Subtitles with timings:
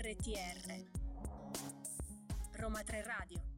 [0.00, 0.86] RTR
[2.52, 3.57] Roma 3 Radio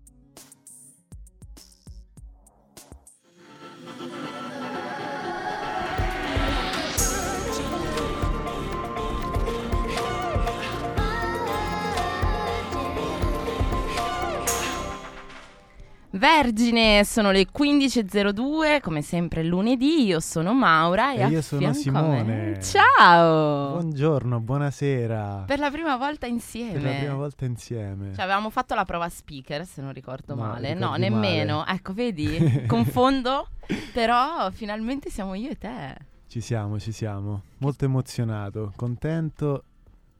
[16.20, 22.60] Vergine, sono le 15.02, come sempre lunedì, io sono Maura e, E io sono Simone.
[22.60, 23.70] Ciao!
[23.78, 25.44] Buongiorno, buonasera.
[25.46, 26.72] Per la prima volta insieme.
[26.72, 28.12] Per la prima volta insieme.
[28.12, 30.74] Cioè, avevamo fatto la prova speaker, se non ricordo No, male.
[30.74, 31.60] No, nemmeno.
[31.60, 31.70] male.
[31.72, 32.64] Ecco, vedi?
[32.68, 33.48] Confondo.
[33.94, 35.96] Però finalmente siamo io e te.
[36.26, 37.44] Ci siamo, ci siamo.
[37.60, 39.64] Molto emozionato, contento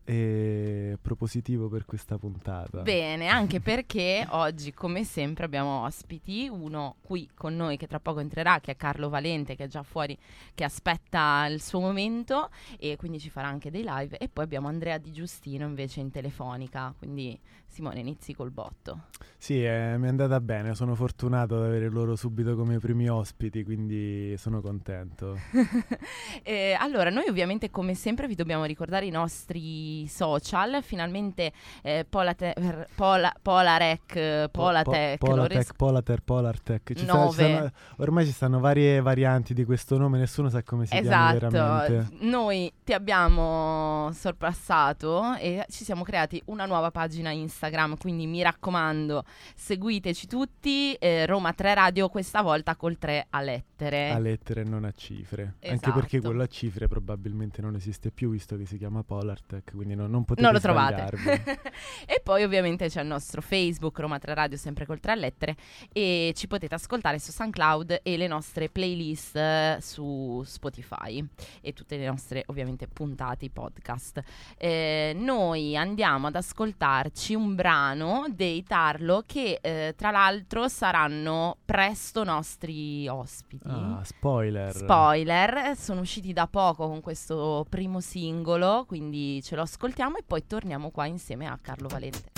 [0.04, 2.82] e propositivo per questa puntata.
[2.82, 6.48] Bene, anche perché oggi, come sempre, abbiamo ospiti.
[6.50, 9.82] Uno qui con noi che tra poco entrerà, che è Carlo Valente, che è già
[9.82, 10.16] fuori,
[10.54, 14.18] che aspetta il suo momento e quindi ci farà anche dei live.
[14.18, 16.94] E poi abbiamo Andrea Di Giustino invece in telefonica.
[16.96, 17.38] Quindi,
[17.70, 19.04] Simone, inizi col botto.
[19.38, 23.62] Sì, eh, mi è andata bene, sono fortunato ad avere loro subito come primi ospiti,
[23.62, 25.36] quindi sono contento.
[26.42, 32.54] Eh, allora, noi ovviamente come sempre vi dobbiamo ricordare i nostri social, finalmente eh, Polate-
[32.94, 36.92] Pola- Polarec, eh, Polatec, Po- lo Polatec, res- Polater, Polartec.
[36.94, 40.86] Ci sta- ci stanno- ormai ci stanno varie varianti di questo nome, nessuno sa come
[40.86, 42.16] si chiama Esatto, veramente.
[42.26, 47.58] noi ti abbiamo sorpassato e ci siamo creati una nuova pagina Instagram,
[47.98, 54.10] quindi mi raccomando seguiteci tutti, eh, Roma 3 Radio questa volta col 3 a lettere.
[54.10, 55.42] A lettere e non a cifre.
[55.42, 55.92] Anche Esatto.
[55.92, 60.10] perché quello a cifre probabilmente non esiste più, visto che si chiama Polartec, quindi non,
[60.10, 61.08] non potete non lo trovate.
[62.06, 65.56] e poi ovviamente c'è il nostro Facebook Roma 3 Radio sempre col 3 a lettere
[65.92, 71.24] e ci potete ascoltare su SoundCloud e le nostre playlist eh, su Spotify
[71.60, 74.22] e tutte le nostre ovviamente puntate podcast.
[74.56, 82.24] Eh, noi andiamo ad ascoltarci un brano dei Tarlo che eh, tra l'altro saranno presto
[82.24, 83.68] nostri ospiti.
[83.68, 84.74] ah, spoiler.
[84.74, 90.46] Spoiler, sono usciti da poco con questo primo singolo, quindi ce lo ascoltiamo e poi
[90.46, 92.30] torniamo qua insieme a Carlo Valente.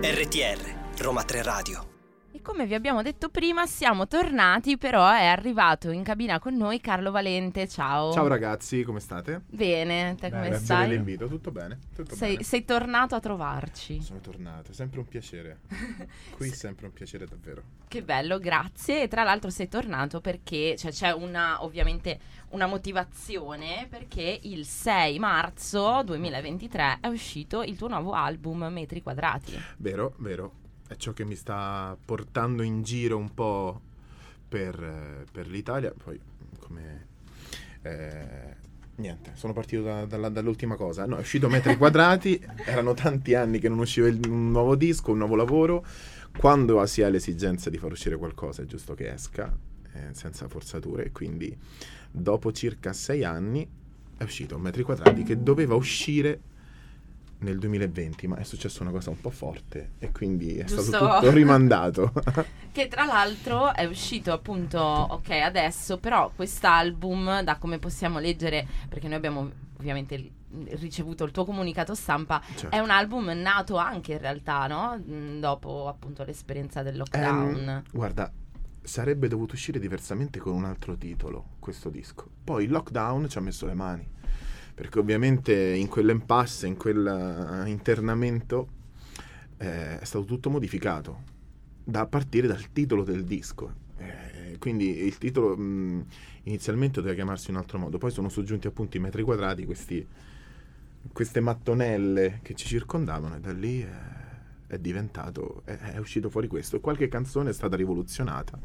[0.00, 1.87] RTR Roma 3 Radio.
[2.48, 7.10] Come vi abbiamo detto prima, siamo tornati, però è arrivato in cabina con noi Carlo
[7.10, 7.68] Valente.
[7.68, 8.10] Ciao.
[8.10, 9.42] Ciao ragazzi, come state?
[9.50, 10.88] Bene, te come Grazie stai?
[10.88, 11.78] dell'invito, tutto bene?
[11.94, 12.44] Tutto Sei, bene.
[12.44, 14.00] sei tornato a trovarci.
[14.00, 15.58] Sono tornato, è sempre un piacere.
[16.32, 17.62] Qui è sempre un piacere davvero.
[17.86, 19.02] Che bello, grazie.
[19.02, 22.18] E tra l'altro sei tornato perché cioè, c'è una, ovviamente
[22.52, 29.52] una motivazione perché il 6 marzo 2023 è uscito il tuo nuovo album Metri Quadrati.
[29.76, 30.66] Vero, vero.
[30.88, 33.80] È ciò che mi sta portando in giro un po'
[34.48, 35.92] per, per l'Italia.
[35.92, 36.18] Poi,
[36.58, 37.06] come...
[37.82, 38.56] eh,
[38.96, 41.04] niente, sono partito da- dalla- dall'ultima cosa.
[41.06, 45.12] No, è uscito Metri Quadrati, erano tanti anni che non usciva il- un nuovo disco,
[45.12, 45.84] un nuovo lavoro.
[46.36, 49.54] Quando si ha l'esigenza di far uscire qualcosa è giusto che esca,
[49.92, 51.04] eh, senza forzature.
[51.06, 51.54] E quindi,
[52.10, 53.68] dopo circa sei anni,
[54.16, 56.40] è uscito Metri Quadrati che doveva uscire
[57.40, 60.82] nel 2020, ma è successa una cosa un po' forte e quindi è Giusto.
[60.82, 62.12] stato tutto rimandato.
[62.78, 69.08] Che tra l'altro è uscito appunto, ok, adesso, però quest'album, da come possiamo leggere, perché
[69.08, 70.30] noi abbiamo ovviamente
[70.70, 72.70] ricevuto il tuo comunicato stampa, Certo.
[72.74, 74.96] è un album nato anche in realtà, no?
[74.96, 77.68] Mm, Dopo appunto l'esperienza del lockdown.
[77.68, 78.30] Ehm, guarda,
[78.80, 82.26] sarebbe dovuto uscire diversamente con un altro titolo questo disco.
[82.44, 84.08] Poi il lockdown ci ha messo le mani.
[84.78, 87.68] Perché ovviamente in quell'impasse, in quel eh,
[89.56, 91.22] eh, è stato tutto modificato.
[91.82, 93.74] Da partire dal titolo del disco.
[93.96, 96.06] Eh, quindi il titolo mh,
[96.44, 97.98] inizialmente doveva chiamarsi in un altro modo.
[97.98, 100.06] Poi sono soggiunti appunto i metri quadrati, questi,
[101.12, 103.88] queste mattonelle che ci circondavano e da lì eh,
[104.68, 106.78] è diventato, è, è uscito fuori questo.
[106.78, 108.56] Qualche canzone è stata rivoluzionata.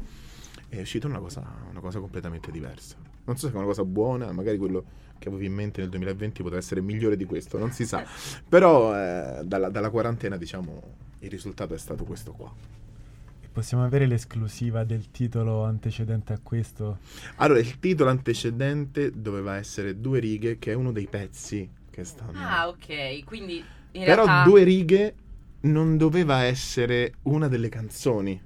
[0.68, 2.94] È uscita una cosa, una cosa completamente diversa.
[3.24, 4.84] Non so se è una cosa buona, magari quello
[5.24, 8.04] che avevo in mente nel 2020 potrà essere migliore di questo, non si sa.
[8.46, 10.82] Però eh, dalla, dalla quarantena, diciamo,
[11.20, 12.52] il risultato è stato questo qua.
[13.50, 16.98] Possiamo avere l'esclusiva del titolo antecedente a questo?
[17.36, 22.32] Allora, il titolo antecedente doveva essere Due righe, che è uno dei pezzi che stanno...
[22.34, 24.42] Ah, ok, quindi in Però realtà...
[24.42, 25.14] Due righe
[25.60, 28.38] non doveva essere una delle canzoni,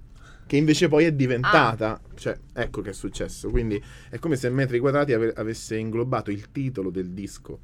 [0.49, 1.93] che invece poi è diventata.
[1.93, 2.01] Ah.
[2.15, 3.51] Cioè, ecco che è successo.
[3.51, 7.61] Quindi è come se Metri Quadrati ave- avesse inglobato il titolo del disco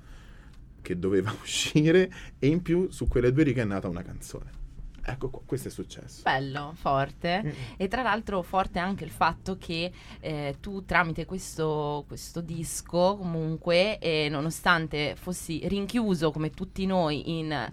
[0.82, 4.62] che doveva uscire e in più su quelle due righe è nata una canzone.
[5.06, 6.22] Ecco qua, questo è successo.
[6.22, 7.42] Bello, forte.
[7.44, 7.50] Mm.
[7.76, 9.90] E tra l'altro forte anche il fatto che
[10.20, 17.72] eh, tu tramite questo, questo disco comunque, eh, nonostante fossi rinchiuso come tutti noi in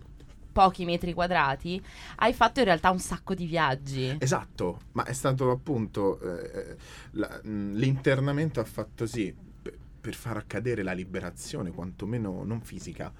[0.51, 1.81] pochi metri quadrati,
[2.17, 4.15] hai fatto in realtà un sacco di viaggi.
[4.19, 6.75] Esatto, ma è stato appunto eh,
[7.11, 13.11] la- mh, l'internamento ha fatto sì per, per far accadere la liberazione, quantomeno non fisica,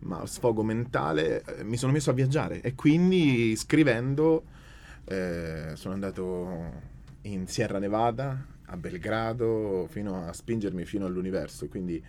[0.00, 1.42] ma sfogo mentale.
[1.44, 4.44] eh, mi sono messo a viaggiare e quindi scrivendo
[5.04, 6.72] eh, sono andato
[7.22, 11.68] in Sierra Nevada, a Belgrado, fino a spingermi fino all'universo.
[11.68, 12.02] Quindi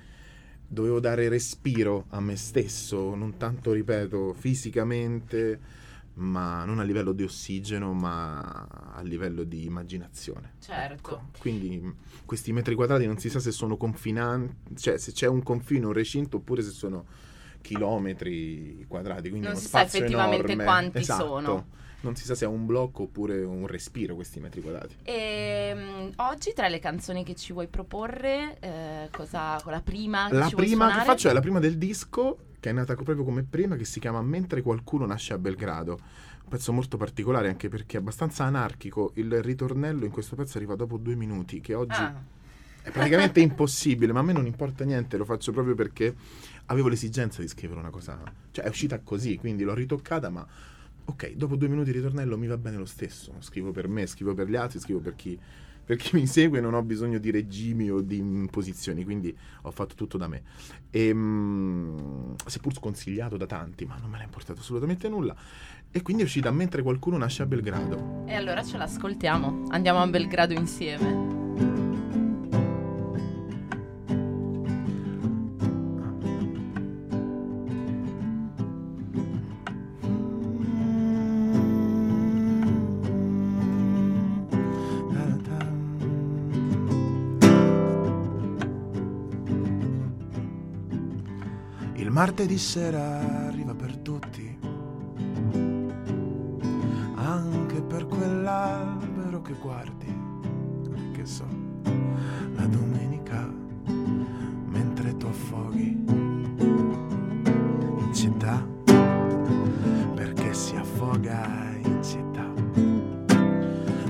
[0.70, 5.60] dovevo dare respiro a me stesso, non tanto, ripeto, fisicamente,
[6.16, 10.54] ma non a livello di ossigeno, ma a livello di immaginazione.
[10.60, 10.94] Certo.
[10.94, 11.94] Ecco, Quindi
[12.26, 15.94] questi metri quadrati non si sa se sono confinanti, cioè se c'è un confine, un
[15.94, 17.06] recinto, oppure se sono
[17.62, 19.30] chilometri quadrati.
[19.30, 20.64] Quindi Non si sa effettivamente enorme.
[20.64, 21.26] quanti Esatto.
[21.26, 21.68] sono.
[22.02, 24.96] Non si sa se è un blocco oppure un respiro questi metri quadrati.
[25.04, 30.36] E mm, oggi tra le canzoni che ci vuoi proporre, eh, cosa, la prima che
[30.36, 33.76] La prima che faccio è la prima del disco, che è nata proprio come prima,
[33.76, 36.00] che si chiama Mentre qualcuno nasce a Belgrado.
[36.44, 39.12] Un pezzo molto particolare anche perché è abbastanza anarchico.
[39.16, 42.16] Il ritornello in questo pezzo arriva dopo due minuti, che oggi Ah,
[42.82, 46.16] è praticamente impossibile, ma a me non importa niente, lo faccio proprio perché
[46.68, 48.18] avevo l'esigenza di scrivere una cosa.
[48.52, 50.48] Cioè è uscita così, quindi l'ho ritoccata, ma
[51.10, 53.34] ok, dopo due minuti di ritornello mi va bene lo stesso.
[53.40, 55.38] Scrivo per me, scrivo per gli altri, scrivo per chi,
[55.84, 59.96] per chi mi segue, non ho bisogno di regimi o di imposizioni, quindi ho fatto
[59.96, 60.44] tutto da me.
[60.92, 65.36] E, mm, seppur sconsigliato da tanti, ma non me è importato assolutamente nulla.
[65.92, 68.24] E quindi è uscita mentre qualcuno nasce a Belgrado.
[68.28, 69.66] e allora ce l'ascoltiamo.
[69.70, 71.39] Andiamo a Belgrado insieme.
[92.20, 94.60] Martedì sera arriva per tutti,
[97.16, 100.14] anche per quell'albero che guardi,
[101.14, 101.46] che so,
[102.56, 103.50] la domenica
[104.66, 106.04] mentre tu affoghi
[107.98, 108.68] in città,
[110.14, 112.52] perché si affoga in città.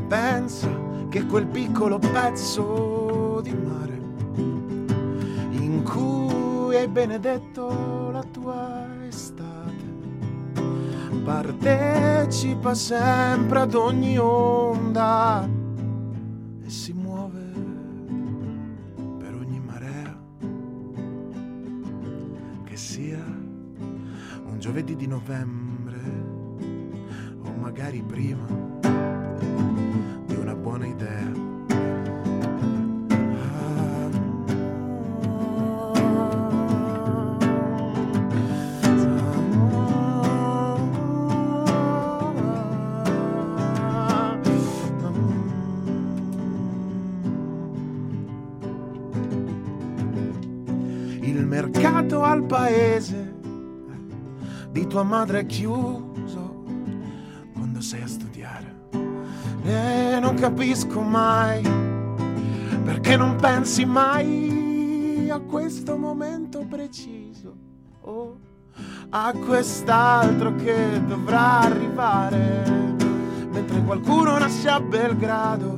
[0.07, 0.67] Pensa
[1.09, 2.88] che quel piccolo pezzo
[6.89, 9.87] benedetto la tua estate.
[11.23, 15.47] Partecipa sempre ad ogni onda
[52.49, 53.35] paese
[54.71, 56.63] di tua madre è chiuso
[57.53, 58.77] quando sei a studiare.
[59.63, 61.61] E non capisco mai
[62.83, 67.55] perché non pensi mai a questo momento preciso
[68.01, 68.39] o
[69.11, 72.95] a quest'altro che dovrà arrivare.
[73.51, 75.75] Mentre qualcuno nasce a Belgrado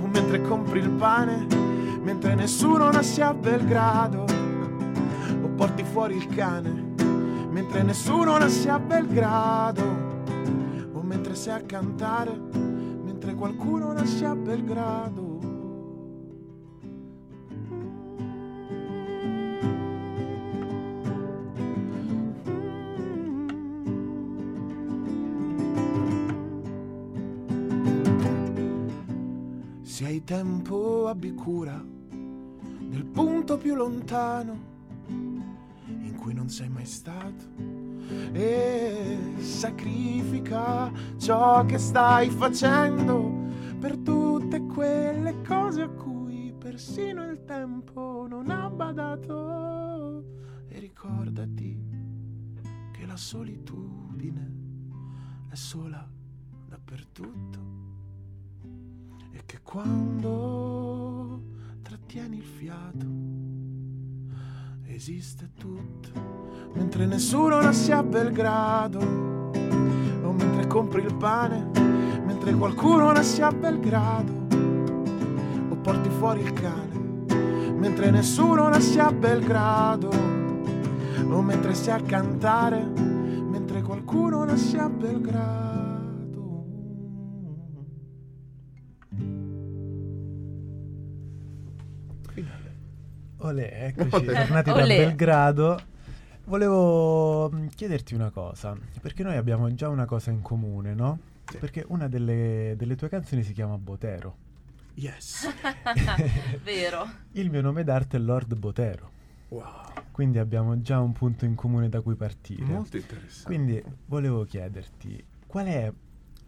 [0.00, 1.46] o mentre compri il pane
[2.02, 4.29] mentre nessuno nasce a Belgrado
[5.60, 6.94] porti fuori il cane
[7.50, 9.82] mentre nessuno nasce a Belgrado.
[10.94, 15.28] O mentre sei a cantare mentre qualcuno nasce a Belgrado.
[29.82, 34.69] Se hai tempo abbi cura del punto più lontano
[36.20, 37.44] cui non sei mai stato.
[38.32, 43.48] E sacrifica ciò che stai facendo
[43.78, 50.24] per tutte quelle cose a cui persino il tempo non ha badato.
[50.68, 51.88] E ricordati
[52.92, 54.58] che la solitudine
[55.48, 56.06] è sola
[56.68, 57.58] dappertutto.
[59.32, 61.42] E che quando
[61.80, 63.49] trattieni il fiato
[65.00, 66.10] esiste tutto
[66.74, 71.70] mentre nessuno nasce a Belgrado o compri il pane
[72.26, 74.32] mentre qualcuno nasce a Belgrado
[75.70, 76.98] o porti fuori il cane
[77.76, 85.79] mentre nessuno nasce a Belgrado o mentre stai a cantare mentre qualcuno nasce a Belgrado.
[93.42, 94.34] Olè, eccoci, Olè.
[94.34, 94.96] tornati da Olè.
[94.96, 95.80] Belgrado.
[96.44, 101.18] Volevo mm, chiederti una cosa, perché noi abbiamo già una cosa in comune, no?
[101.46, 101.58] Sì.
[101.58, 104.36] Perché una delle, delle tue canzoni si chiama Botero.
[104.94, 105.46] Yes.
[106.64, 107.08] Vero.
[107.32, 109.10] Il mio nome d'arte è Lord Botero,
[109.48, 109.64] Wow.
[110.10, 112.64] quindi abbiamo già un punto in comune da cui partire.
[112.64, 113.44] Molto interessante.
[113.46, 115.92] Quindi volevo chiederti, qual è,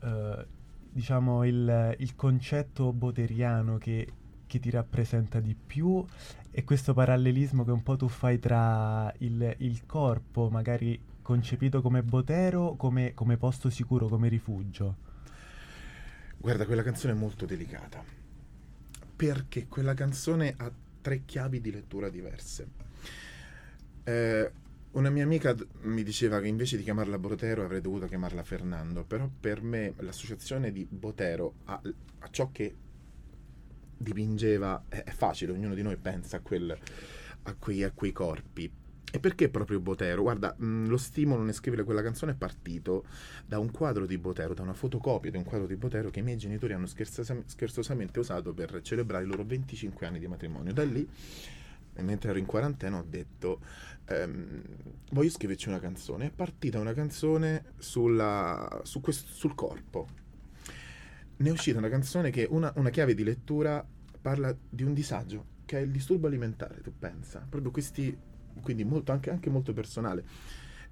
[0.02, 0.46] eh,
[0.90, 4.12] diciamo, il, il concetto boteriano che,
[4.52, 6.04] che ti rappresenta di più
[6.50, 12.02] e questo parallelismo che un po' tu fai tra il, il corpo, magari concepito come
[12.02, 14.96] botero, come, come posto sicuro, come rifugio?
[16.36, 18.04] Guarda, quella canzone è molto delicata.
[19.16, 22.68] Perché quella canzone ha tre chiavi di lettura diverse.
[24.04, 24.52] Eh,
[24.90, 29.02] una mia amica d- mi diceva che invece di chiamarla Botero avrei dovuto chiamarla Fernando,
[29.04, 31.80] però per me l'associazione di Botero a,
[32.18, 32.74] a ciò che
[34.02, 36.76] dipingeva è, facile, ognuno di noi pensa a, quel-
[37.44, 38.70] a quei, a quei corpi.
[39.14, 40.22] E perché proprio Botero?
[40.22, 43.04] Guarda, mh, lo stimolo nel scrivere quella canzone è partito
[43.44, 46.22] da un quadro di Botero, da una fotocopia di un quadro di Botero che i
[46.22, 50.72] miei genitori hanno scherzosam- scherzosamente usato per celebrare i loro 25 anni di matrimonio.
[50.72, 51.06] Da lì,
[52.00, 53.60] mentre ero in quarantena, ho detto:
[54.06, 54.62] ehm,
[55.10, 56.28] Voglio scriverci una canzone.
[56.28, 60.08] È partita una canzone sulla- su quest- sul corpo.
[61.36, 63.84] Ne è uscita una canzone che una, una chiave di lettura
[64.20, 67.44] parla di un disagio, che è il disturbo alimentare, tu pensa.
[67.48, 68.16] Proprio questi,
[68.62, 70.24] quindi molto, anche, anche molto personale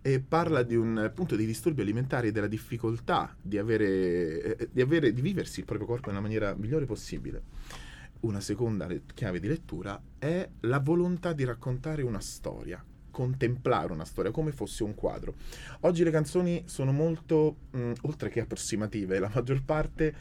[0.02, 4.80] e parla di un punto di disturbi alimentari e della difficoltà di avere, eh, di
[4.80, 7.42] avere di viversi il proprio corpo nella maniera migliore possibile.
[8.20, 12.82] Una seconda le- chiave di lettura è la volontà di raccontare una storia,
[13.20, 15.34] contemplare una storia come fosse un quadro.
[15.80, 20.14] Oggi le canzoni sono molto, mh, oltre che approssimative, la maggior parte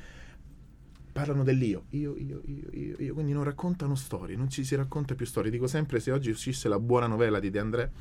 [1.14, 5.16] parlano dell'io, io, io, io, io, io, quindi non raccontano storie, non ci si racconta
[5.16, 5.50] più storie.
[5.50, 7.92] Dico sempre, se oggi uscisse la buona novella di De André,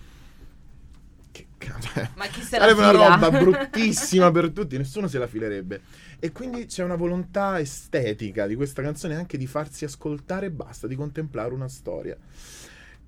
[1.30, 5.28] che cazzo, Ma chi se la Sarebbe una roba bruttissima per tutti, nessuno se la
[5.28, 5.80] filerebbe.
[6.18, 10.88] E quindi c'è una volontà estetica di questa canzone anche di farsi ascoltare e basta,
[10.88, 12.16] di contemplare una storia.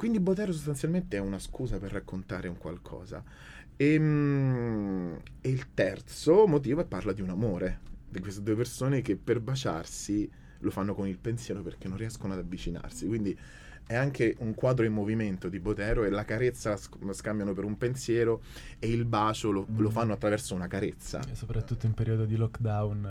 [0.00, 3.23] Quindi Botero sostanzialmente è una scusa per raccontare un qualcosa.
[3.76, 9.02] E, mm, e il terzo motivo è parla di un amore, di queste due persone
[9.02, 10.26] che per baciarsi
[10.61, 13.07] lo fanno con il pensiero perché non riescono ad avvicinarsi.
[13.07, 13.38] Quindi
[13.90, 17.64] è anche un quadro in movimento di Botero e la carezza la sc- scambiano per
[17.64, 18.40] un pensiero
[18.78, 21.18] e il bacio lo, lo fanno attraverso una carezza.
[21.28, 23.09] E soprattutto in periodo di lockdown.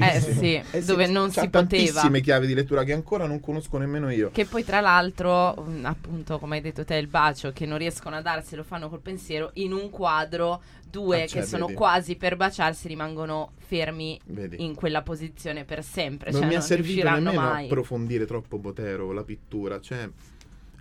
[0.00, 1.66] Eh sì, Eh dove non si poteva.
[1.66, 4.30] tantissime chiavi di lettura che ancora non conosco nemmeno io.
[4.30, 8.16] Che poi tra l'altro, mm, appunto, come hai detto te, il bacio che non riescono
[8.16, 10.62] a darsi lo fanno col pensiero, in un quadro
[10.94, 11.76] due Ah, cioè, che sono vedi.
[11.78, 14.62] quasi per baciarsi rimangono fermi Vedi.
[14.64, 17.64] in quella posizione per sempre, non cioè mi è non servito riusciranno nemmeno mai.
[17.64, 20.08] approfondire troppo Botero, la pittura, cioè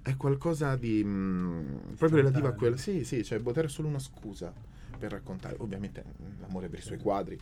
[0.04, 2.78] è qualcosa di mh, proprio relativo a quello.
[2.78, 4.54] Sì, sì, cioè Botero è solo una scusa
[4.98, 7.40] per raccontare, ovviamente mh, l'amore per i suoi quadri,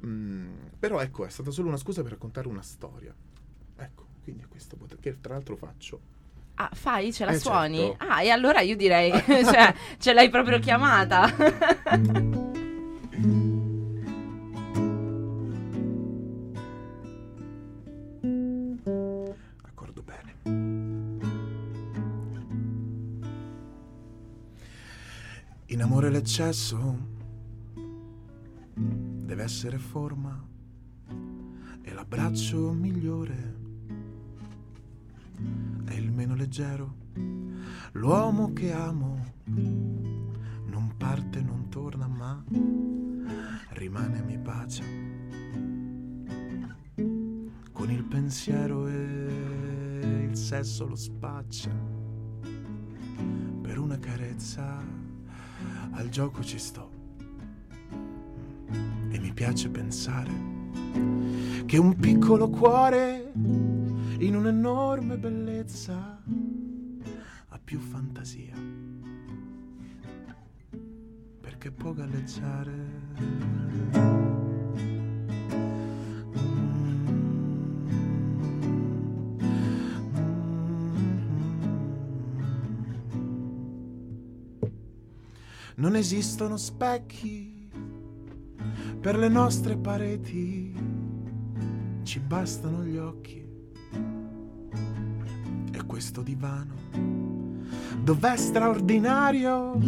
[0.00, 0.46] mh,
[0.78, 3.14] però ecco, è stata solo una scusa per raccontare una storia.
[3.76, 6.18] Ecco, quindi è questo Botero, che tra l'altro faccio.
[6.62, 7.10] Ah, fai?
[7.10, 7.78] Ce la Eh, suoni?
[7.78, 8.04] certo.
[8.06, 11.24] Ah, e allora io direi, cioè, ce l'hai proprio chiamata.
[19.62, 21.38] D'accordo bene.
[25.66, 26.98] In amore l'eccesso
[28.74, 30.42] deve essere forma
[31.82, 33.54] e l'abbraccio migliore
[36.40, 36.94] leggero.
[37.92, 42.42] L'uomo che amo non parte, non torna, ma
[43.70, 44.82] rimane e mi bacia
[47.72, 51.70] con il pensiero e il sesso lo spaccia.
[53.62, 54.82] Per una carezza
[55.90, 56.90] al gioco ci sto.
[59.10, 60.30] E mi piace pensare
[61.66, 63.32] che un piccolo cuore
[64.20, 66.22] in un'enorme bellezza
[67.48, 68.54] ha più fantasia.
[71.40, 72.98] Perché può galleggiare.
[85.76, 87.70] Non esistono specchi
[89.00, 90.74] per le nostre pareti
[92.02, 93.39] ci bastano gli occhi
[96.00, 96.76] questo divano.
[98.02, 99.78] Dov'è straordinario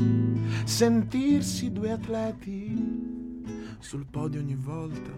[0.64, 5.11] sentirsi due atleti sul podio ogni volta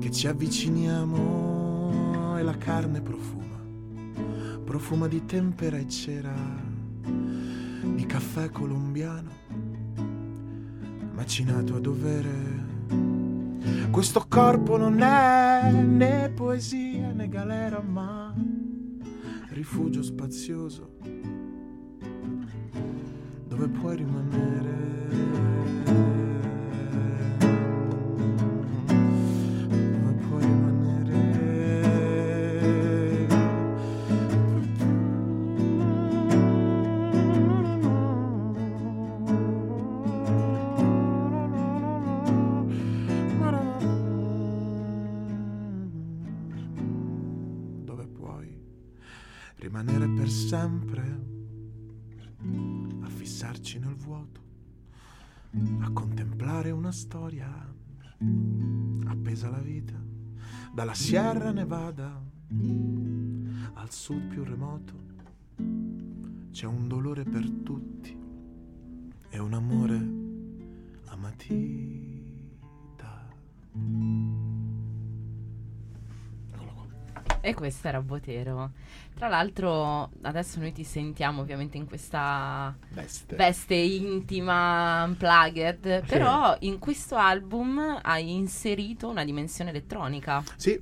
[0.00, 3.58] che ci avviciniamo e la carne profuma,
[4.64, 6.34] profuma di tempera e cera,
[7.00, 9.30] di caffè colombiano,
[11.14, 12.66] macinato a dovere.
[13.90, 18.17] Questo corpo non è né poesia né galera, ma
[19.58, 20.88] rifugio spazioso
[23.48, 25.57] dove puoi rimanere.
[53.48, 54.40] Fissarci nel vuoto,
[55.80, 57.48] a contemplare una storia
[59.06, 59.94] appesa alla vita,
[60.72, 62.22] dalla Sierra Nevada
[63.74, 65.06] al sud più remoto.
[66.50, 68.14] C'è un dolore per tutti
[69.30, 69.96] e un amore
[71.06, 72.16] a matita.
[73.72, 74.47] Eccolo qua.
[77.40, 78.72] E questo era Botero.
[79.14, 83.36] Tra l'altro, adesso noi ti sentiamo ovviamente in questa Veste.
[83.36, 90.42] veste intima, unplugged, però in questo album hai inserito una dimensione elettronica.
[90.56, 90.80] Sì,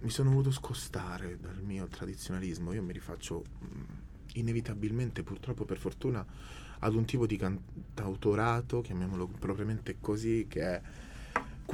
[0.00, 2.72] mi sono voluto scostare dal mio tradizionalismo.
[2.72, 3.66] Io mi rifaccio mh,
[4.34, 6.24] inevitabilmente, purtroppo per fortuna,
[6.80, 10.80] ad un tipo di cantautorato, chiamiamolo propriamente così, che è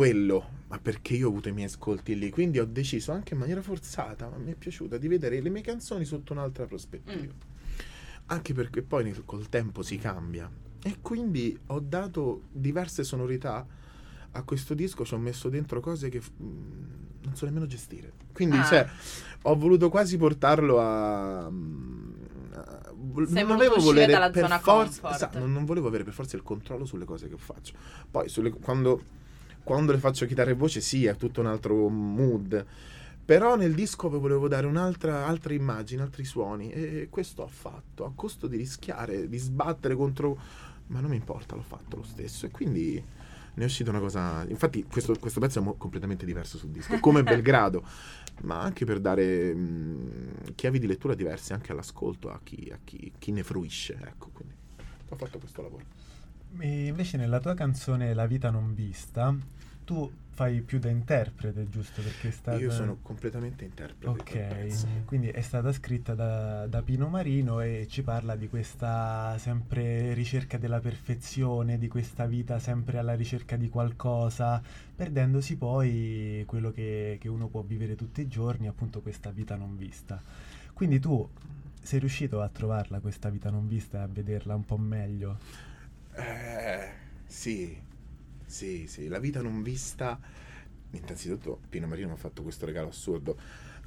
[0.01, 3.41] quello, ma perché io ho avuto i miei ascolti lì, quindi ho deciso anche in
[3.41, 7.33] maniera forzata, ma mi è piaciuta, di vedere le mie canzoni sotto un'altra prospettiva.
[7.33, 8.27] Mm.
[8.27, 10.51] Anche perché poi nel- col tempo si cambia.
[10.83, 13.67] E quindi ho dato diverse sonorità
[14.33, 16.53] a questo disco, ci ho messo dentro cose che mm,
[17.23, 18.13] non so nemmeno gestire.
[18.35, 18.65] Quindi, Ah.
[18.65, 18.87] cioè,
[19.43, 21.49] ho voluto quasi portarlo a.
[21.51, 22.13] mm,
[22.53, 22.93] a-
[23.29, 26.37] Sei non uscire volere dalla per zona forza, esatto, non, non volevo avere per forza
[26.37, 27.73] il controllo sulle cose che faccio.
[28.11, 29.03] Poi, sulle- quando,
[29.67, 32.65] quando le faccio chitarra e voce, sì, è tutto un altro mood.
[33.25, 38.13] Però nel disco volevo dare un'altra altre immagini, altri suoni e questo ho fatto a
[38.15, 40.39] costo di rischiare, di sbattere contro...
[40.87, 42.95] Ma non mi importa, l'ho fatto lo stesso e quindi
[43.55, 44.47] ne è uscita una cosa...
[44.47, 47.83] Infatti questo, questo pezzo è mo- completamente diverso sul disco, come Belgrado,
[48.43, 53.13] ma anche per dare mh, chiavi di lettura diverse anche all'ascolto a chi, a chi-
[53.19, 53.99] chi ne fruisce.
[54.01, 54.55] Ecco, quindi
[55.09, 55.96] ho fatto questo lavoro.
[56.59, 59.35] E invece nella tua canzone La vita non vista,
[59.85, 62.03] tu fai più da interprete, giusto?
[62.03, 62.59] Perché è stata...
[62.59, 64.07] Io sono completamente interprete.
[64.07, 70.13] Ok, quindi è stata scritta da, da Pino Marino e ci parla di questa sempre
[70.13, 74.61] ricerca della perfezione, di questa vita sempre alla ricerca di qualcosa,
[74.95, 79.75] perdendosi poi quello che, che uno può vivere tutti i giorni, appunto questa vita non
[79.77, 80.21] vista.
[80.75, 81.27] Quindi tu
[81.81, 85.39] sei riuscito a trovarla questa vita non vista e a vederla un po' meglio?
[86.19, 86.89] Eh,
[87.27, 87.79] sì,
[88.45, 90.19] sì, sì, la vita non vista.
[90.93, 93.39] Innanzitutto, Pino Marino mi ha fatto questo regalo assurdo.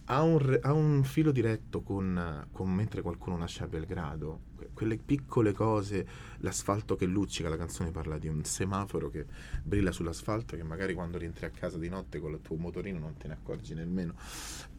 [0.05, 4.41] Ha un, ha un filo diretto con, con Mentre qualcuno nasce a Belgrado.
[4.55, 6.07] Que- Quelle piccole cose,
[6.39, 9.25] l'asfalto che luccica, la canzone parla di un semaforo che
[9.63, 13.17] brilla sull'asfalto che magari quando rientri a casa di notte con il tuo motorino non
[13.17, 14.15] te ne accorgi nemmeno.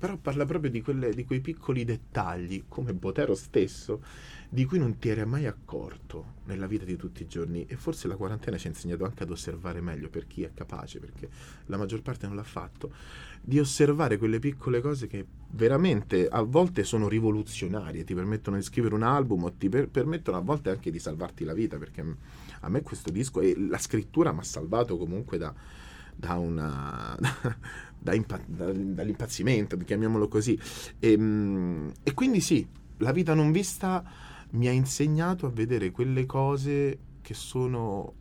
[0.00, 4.02] Però parla proprio di, quelle- di quei piccoli dettagli, come Botero stesso,
[4.48, 7.66] di cui non ti eri mai accorto nella vita di tutti i giorni.
[7.66, 11.00] E forse la quarantena ci ha insegnato anche ad osservare meglio per chi è capace,
[11.00, 11.28] perché
[11.66, 12.90] la maggior parte non l'ha fatto,
[13.42, 18.94] di osservare quelle piccole cose che veramente a volte sono rivoluzionarie, ti permettono di scrivere
[18.94, 22.02] un album o ti per- permettono a volte anche di salvarti la vita, perché
[22.60, 25.54] a me questo disco e la scrittura mi ha salvato comunque da,
[26.20, 27.16] da una...
[27.98, 30.58] da impa- da- dall'impazzimento, chiamiamolo così.
[30.98, 32.66] E, mm, e quindi sì,
[32.98, 34.04] la vita non vista
[34.50, 38.14] mi ha insegnato a vedere quelle cose che sono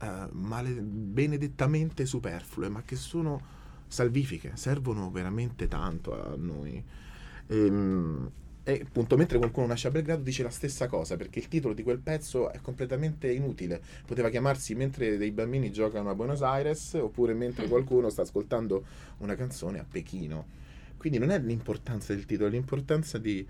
[0.00, 3.54] eh, male- benedettamente superflue, ma che sono
[3.88, 6.82] salvifiche, servono veramente tanto a noi.
[7.48, 8.30] Ehm,
[8.68, 11.84] E, appunto, mentre qualcuno nasce a Belgrado dice la stessa cosa, perché il titolo di
[11.84, 13.80] quel pezzo è completamente inutile.
[14.04, 18.84] Poteva chiamarsi Mentre dei bambini giocano a Buenos Aires, oppure mentre qualcuno sta ascoltando
[19.18, 20.46] una canzone a Pechino.
[20.96, 23.46] Quindi non è l'importanza del titolo, è l'importanza di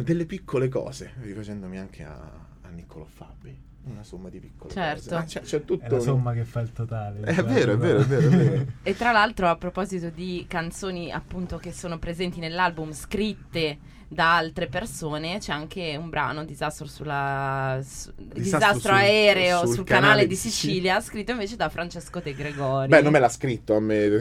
[0.00, 2.18] delle piccole cose, rifacendomi anche a,
[2.60, 3.58] a Niccolò Fabi.
[3.90, 5.02] Una somma di piccole Certo.
[5.02, 5.14] cose.
[5.14, 7.20] Ma c'è, c'è tutto È la somma che fa il totale.
[7.20, 8.64] È vero, è vero, è vero, è vero.
[8.82, 14.68] E tra l'altro, a proposito di canzoni appunto che sono presenti nell'album scritte da altre
[14.68, 20.22] persone, c'è anche un brano Disastro sulla su- disastro, sul- aereo sul, sul canale, canale
[20.22, 22.88] di di Sicilia, scritto invece da Francesco De Gregori.
[22.88, 24.06] Beh, non me l'ha scritto a me.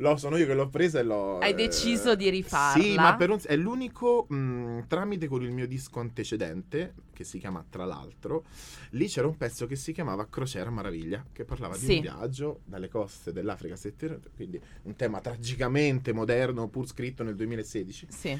[0.00, 1.38] Lo, sono io che l'ho presa e l'ho.
[1.38, 2.80] Hai eh, deciso di rifarla?
[2.82, 7.38] Sì, ma per un- è l'unico mh, tramite con il mio disco antecedente, che si
[7.38, 8.44] chiama Tra l'altro.
[8.90, 11.94] Lì c'era un pezzo che si chiamava Crociera Maraviglia, che parlava di Sì.
[11.96, 18.06] un viaggio dalle coste dell'Africa settentrionale, quindi un tema tragicamente moderno, pur scritto nel 2016.
[18.08, 18.38] Sì.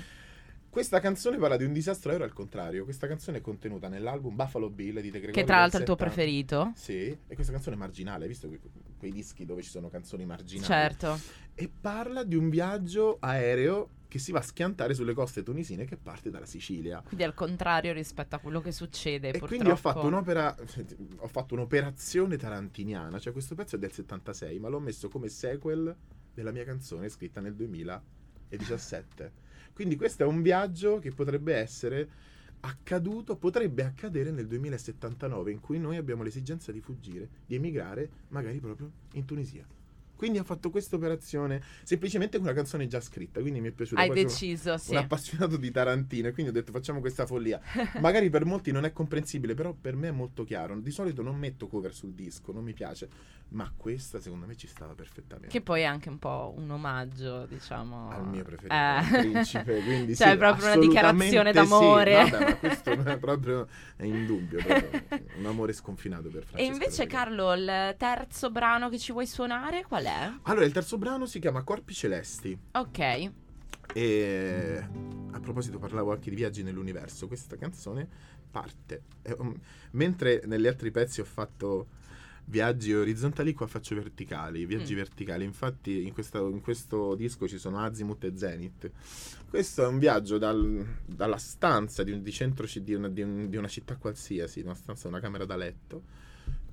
[0.70, 2.84] Questa canzone parla di un disastro aereo al contrario.
[2.84, 5.32] Questa canzone è contenuta nell'album Buffalo Bill di De Gregori.
[5.32, 6.04] Che tra l'altro è il tuo 70.
[6.14, 6.72] preferito.
[6.76, 6.94] Sì,
[7.26, 8.60] e questa canzone è marginale, hai visto que-
[8.98, 10.66] quei dischi dove ci sono canzoni marginali?
[10.66, 11.18] Certo.
[11.54, 15.96] E parla di un viaggio aereo che si va a schiantare sulle coste tunisine che
[15.96, 17.02] parte dalla Sicilia.
[17.04, 19.28] Quindi al contrario rispetto a quello che succede.
[19.28, 19.54] E purtroppo.
[19.54, 20.54] quindi ho fatto un'opera,
[21.18, 25.94] ho fatto un'operazione tarantiniana, cioè questo pezzo è del 76, ma l'ho messo come sequel
[26.32, 29.46] della mia canzone scritta nel 2017.
[29.74, 32.08] Quindi questo è un viaggio che potrebbe essere
[32.60, 38.58] accaduto, potrebbe accadere nel 2079, in cui noi abbiamo l'esigenza di fuggire, di emigrare, magari
[38.58, 39.66] proprio in Tunisia.
[40.18, 44.00] Quindi ho fatto questa operazione semplicemente con una canzone già scritta, quindi mi è piaciuta.
[44.00, 44.90] Hai Poi sono deciso, sì.
[44.90, 47.60] un appassionato di Tarantino e quindi ho detto facciamo questa follia.
[48.00, 50.76] Magari per molti non è comprensibile, però per me è molto chiaro.
[50.80, 53.08] Di solito non metto cover sul disco, non mi piace,
[53.50, 55.50] ma questa secondo me ci stava perfettamente.
[55.50, 58.10] Che poi è anche un po' un omaggio, diciamo.
[58.10, 59.20] al mio preferito, Eh.
[59.20, 61.54] principe, quindi Cioè, sì, proprio una dichiarazione sì.
[61.54, 62.12] d'amore.
[62.28, 65.02] Vabbè, ma questo non è proprio è indubbio, proprio
[65.38, 66.56] un amore sconfinato per Francesco.
[66.56, 67.06] E invece.
[67.06, 70.07] Carlo, il terzo brano che ci vuoi suonare qual è?
[70.42, 72.58] Allora, il terzo brano si chiama Corpi Celesti.
[72.72, 73.30] Ok.
[73.94, 74.84] E
[75.32, 77.26] a proposito, parlavo anche di viaggi nell'universo.
[77.26, 78.08] Questa canzone
[78.50, 79.02] parte.
[79.22, 79.54] è un-
[79.92, 81.88] mentre negli altri pezzi ho fatto
[82.46, 84.64] viaggi orizzontali, qua faccio verticali.
[84.64, 84.96] Viaggi Mm.
[84.96, 85.44] verticali.
[85.44, 88.90] Infatti, in, questa- in questo disco ci sono Azimuth e Zenith.
[89.50, 93.50] Questo è un viaggio dal- dalla stanza di, un, di centro di una, di un-
[93.50, 96.02] di una città qualsiasi, una stanza, una camera da letto.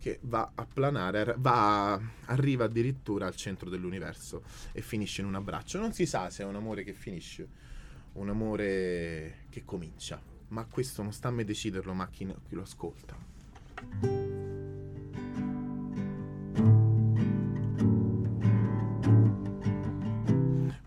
[0.06, 5.34] Che va a planare, ar- va, arriva addirittura al centro dell'universo e finisce in un
[5.34, 5.80] abbraccio.
[5.80, 7.48] Non si sa se è un amore che finisce,
[8.14, 12.62] un amore che comincia, ma questo non sta a me deciderlo, ma chi, chi lo
[12.62, 14.35] ascolta.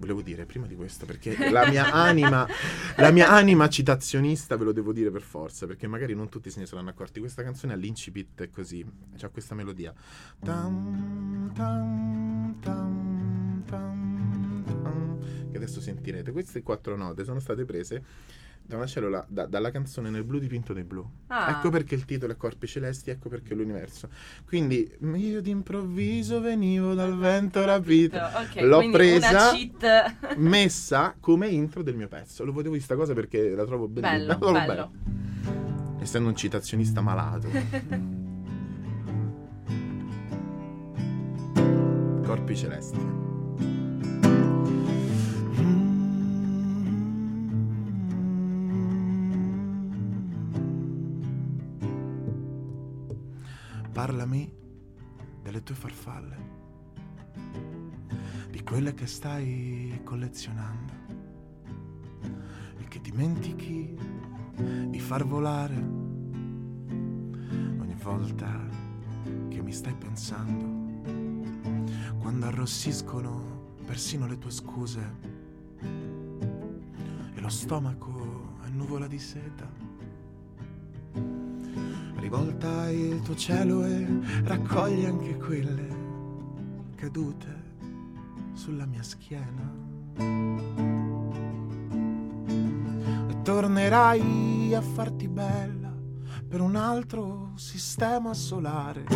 [0.09, 2.49] Volevo dire prima di questo, perché la mia anima,
[2.97, 6.61] la mia anima citazionista ve lo devo dire per forza, perché magari non tutti se
[6.61, 7.21] ne saranno accorti.
[7.21, 8.83] Questa canzone all'incipit è così,
[9.19, 9.93] c'ha questa melodia.
[10.41, 12.89] Tam, tam, tam,
[15.51, 16.33] che adesso sentirete.
[16.33, 18.03] Queste quattro note sono state prese
[18.69, 21.03] da una cellula, da- dalla canzone Nel blu dipinto di blu.
[21.29, 21.53] Ah.
[21.53, 24.11] Ecco perché il titolo è Corpi Celesti, ecco perché l'universo.
[24.45, 28.19] Quindi io d'improvviso venivo dal vento rapito.
[28.19, 29.53] Ok, L'ho presa,
[30.37, 32.45] messa come intro del mio pezzo.
[32.45, 34.37] Lo volevo dire sta cosa perché la trovo bellissima.
[34.37, 34.67] Bello, bello.
[34.67, 34.91] bella.
[36.01, 37.49] Essendo un citazionista malato.
[42.23, 42.99] Corpi celesti.
[53.99, 54.49] Parlami
[55.43, 56.37] delle tue farfalle,
[58.49, 60.93] di quelle che stai collezionando
[62.79, 63.99] e che dimentichi
[64.89, 65.75] di far volare
[67.81, 68.69] ogni volta
[69.49, 71.03] che mi stai pensando,
[72.21, 75.17] quando arrossiscono persino le tue scuse
[77.35, 79.88] e lo stomaco è nuvola di seta.
[82.31, 84.07] Rivolta il tuo cielo e
[84.45, 85.89] raccogli anche quelle
[86.95, 87.73] cadute
[88.53, 89.73] sulla mia schiena.
[93.31, 95.91] E tornerai a farti bella
[96.47, 99.07] per un altro sistema solare.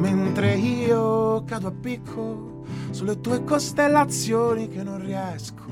[0.00, 5.64] Mentre io cado a picco sulle tue costellazioni che non riesco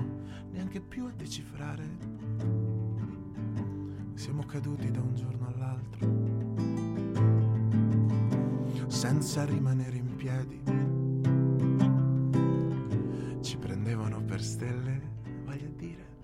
[0.53, 2.06] neanche più a decifrare.
[4.17, 6.09] Siamo caduti da un giorno all'altro,
[8.89, 10.63] senza rimanere in piedi.
[13.43, 15.03] Ci prendevano per stelle,
[15.45, 16.16] voglio dire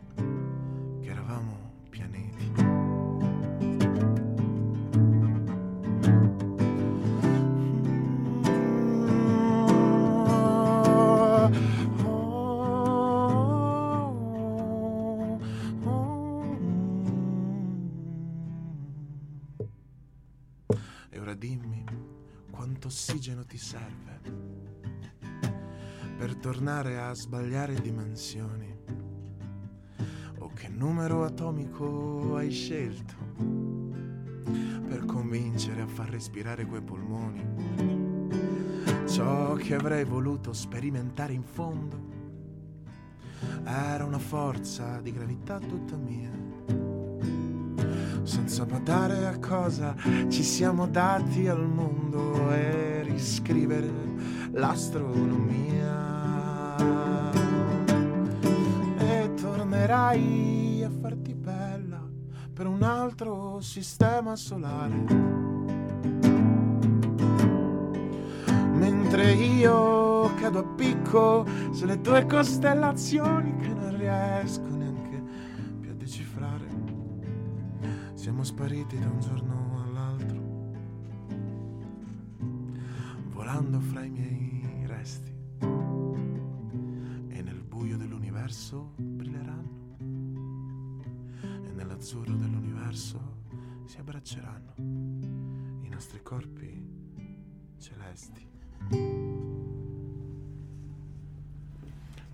[26.62, 28.72] tornare a sbagliare dimensioni.
[30.38, 33.14] O che numero atomico hai scelto
[34.87, 37.44] per convincere a far respirare quei polmoni.
[39.09, 41.98] Ciò che avrei voluto sperimentare in fondo
[43.64, 46.31] era una forza di gravità tutta mia.
[48.22, 49.96] Senza badare a cosa
[50.29, 53.90] ci siamo dati al mondo e riscrivere
[54.53, 56.12] l'astronomia.
[58.99, 62.01] E tornerai a farti bella
[62.53, 65.05] per un altro sistema solare.
[68.75, 75.23] Mentre io cado a picco sulle tue costellazioni che non riesco neanche
[75.81, 76.66] più a decifrare.
[78.14, 80.40] Siamo spariti da un giorno all'altro,
[83.33, 84.12] volando fra i
[94.23, 96.87] si abbracceranno i nostri corpi
[97.79, 98.49] celesti.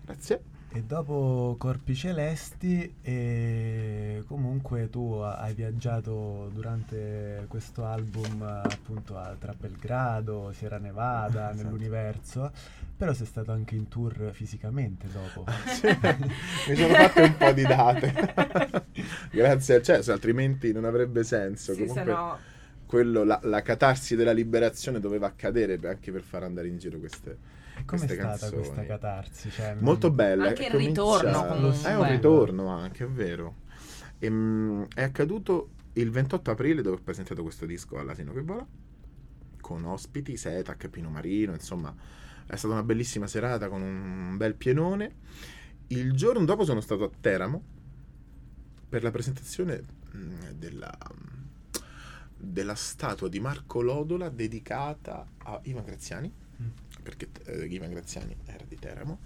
[0.04, 0.57] Grazie.
[0.78, 9.52] E dopo Corpi Celesti, e comunque tu hai viaggiato durante questo album appunto a- tra
[9.58, 11.56] Belgrado, Sierra Nevada, Esatto.
[11.64, 12.52] nell'universo,
[12.96, 15.44] però sei stato anche in tour fisicamente dopo.
[16.68, 18.12] Mi sono fatte un po' di date.
[19.32, 21.72] Grazie, cioè, se altrimenti non avrebbe senso.
[21.74, 22.38] Sì, se Comunque, no...
[22.86, 27.36] quello, la, la catarsi della liberazione doveva accadere anche per far andare in giro queste,
[27.88, 28.62] Com'è queste stata canzoni.
[28.62, 29.50] questa catarsi?
[29.50, 30.48] Cioè, Molto bella.
[30.48, 31.90] Anche il ritorno, comunque.
[31.90, 33.54] È un ritorno anche, è vero.
[34.18, 38.66] Ehm, è accaduto il 28 aprile dove ho presentato questo disco all'Asino che vola
[39.60, 41.94] con ospiti, Setac, Pino Marino, insomma
[42.46, 45.16] è stata una bellissima serata con un bel pienone.
[45.88, 47.62] Il giorno dopo sono stato a Teramo
[48.88, 50.96] per la presentazione mm, della,
[52.34, 56.32] della statua di Marco Lodola dedicata a Ivan Graziani.
[57.08, 59.20] Perché eh, Ivan Graziani era di Teramo.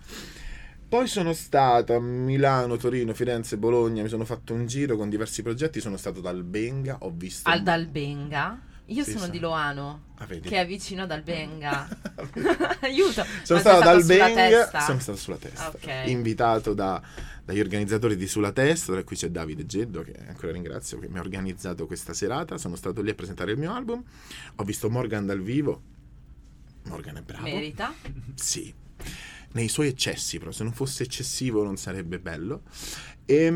[0.89, 5.43] Poi sono stato a Milano, Torino, Firenze, Bologna, mi sono fatto un giro con diversi
[5.43, 7.49] progetti, sono stato ad Albenga, ho visto...
[7.49, 8.61] Al Dalbenga?
[8.87, 11.89] Io Sì, sono di Loano, Ah, che è vicino ad Albenga.
[12.83, 13.25] Aiuto!
[13.43, 16.03] Sono stato ad Albenga, sono stato sulla testa, Ok.
[16.07, 17.01] invitato da-
[17.45, 21.19] dagli organizzatori di Sulla Testa, tra cui c'è Davide Geddo, che ancora ringrazio, che mi
[21.19, 24.03] ha organizzato questa serata, sono stato lì a presentare il mio album,
[24.57, 25.81] ho visto Morgan dal vivo,
[26.85, 27.95] Morgan è bravo, Merita?
[28.35, 28.73] sì,
[29.53, 32.63] nei suoi eccessi, però se non fosse eccessivo non sarebbe bello.
[33.25, 33.47] E,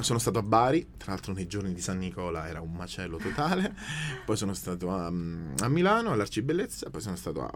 [0.00, 3.74] sono stato a Bari, tra l'altro nei giorni di San Nicola era un macello totale,
[4.24, 7.50] poi sono stato a, a Milano all'Arcibellezza, poi sono stato a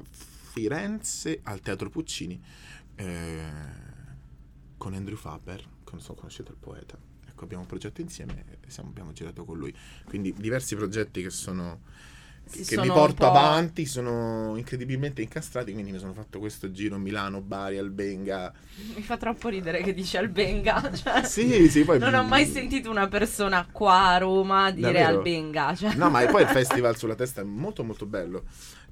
[0.52, 2.40] Firenze al Teatro Puccini
[2.96, 3.42] eh,
[4.76, 6.98] con Andrew Faber, non so, conoscete il poeta.
[7.26, 9.74] Ecco, abbiamo un progetto insieme e siamo- abbiamo girato con lui.
[10.04, 11.82] Quindi diversi progetti che sono
[12.50, 16.98] che sono mi porto po'- avanti sono incredibilmente incastrati quindi mi sono fatto questo giro
[16.98, 18.52] Milano, Bari, Albenga
[18.94, 20.90] Mi fa troppo ridere che dice Albenga.
[20.94, 25.18] Cioè, sì sì poi Non ho mai sentito una persona qua a Roma dire Davvero?
[25.18, 25.74] Albenga.
[25.74, 25.94] Cioè.
[25.94, 28.44] no ma poi il festival sulla testa è molto molto bello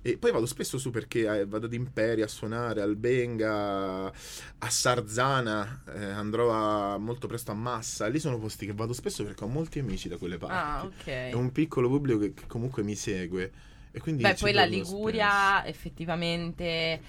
[0.03, 5.83] e poi vado spesso su perché eh, vado ad Imperi a suonare Albenga a Sarzana
[5.95, 8.07] eh, andrò a- molto presto a Massa.
[8.09, 10.55] Lì sono posti che vado spesso perché ho molti amici da quelle parti.
[10.55, 11.07] Ah, ok.
[11.07, 13.53] è un piccolo pubblico che, che comunque mi segue.
[13.95, 17.01] E quindi Beh, poi la Liguria effettivamente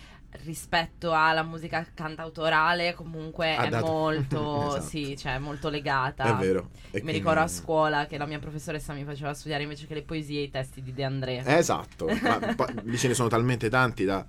[0.44, 4.86] rispetto alla musica cantautorale comunque Ha è dato- molto, Esatto.
[4.88, 6.38] sì, cioè molto legata.
[6.38, 9.88] è vero E Mi ricordo a scuola che la mia professoressa mi faceva studiare invece
[9.88, 11.44] che le poesie i testi di De André.
[11.46, 14.26] Esatto, ma poi lì ce ne sono talmente tanti da,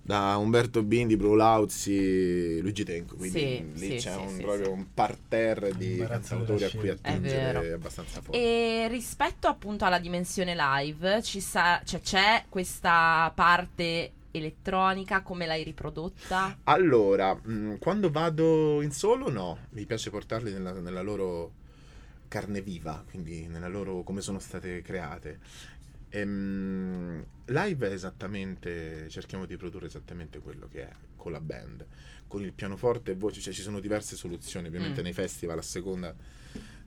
[0.00, 4.42] da Umberto Bindi, Bru Lauzi, Luigi Tenco, quindi Sì, lì sì, c'è sì, un, sì,
[4.42, 4.70] proprio sì.
[4.70, 6.88] un parterre di cantautori a cui.
[6.88, 8.38] È attingere abbastanza forte.
[8.38, 15.62] E rispetto appunto alla dimensione live, ci sa- cioè, c'è questa parte elettronica, come l'hai
[15.62, 16.58] riprodotta?
[16.64, 21.52] Allora, mh, quando vado in solo, no, mi piace portarli nella, nella loro
[22.28, 25.38] carne viva, quindi nella loro come sono state create.
[26.10, 31.86] Ehm, live è esattamente, cerchiamo di produrre esattamente quello che è con la band,
[32.26, 35.04] con il pianoforte e voce, cioè ci sono diverse soluzioni, ovviamente Mm.
[35.04, 36.14] nei festival a seconda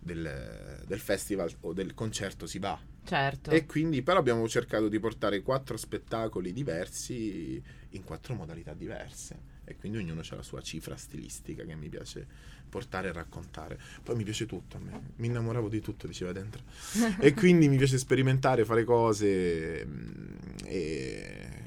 [0.06, 2.80] del, del festival o del concerto si va.
[3.04, 3.52] Certo.
[3.52, 9.54] E quindi però abbiamo cercato di portare quattro spettacoli diversi in quattro modalità diverse.
[9.68, 12.28] e quindi ognuno ha la sua cifra stilistica che mi piace
[12.70, 13.80] portare e raccontare.
[14.04, 16.62] Poi mi piace tutto a me, mi innamoravo di tutto, diceva dentro.
[17.20, 21.64] e quindi mi piace sperimentare, fare cose mm, e...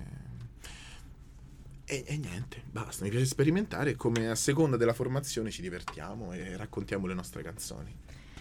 [1.90, 6.55] E, e niente, basta, mi piace sperimentare come a seconda della formazione ci divertiamo e
[6.57, 7.96] raccontiamo le nostre canzoni.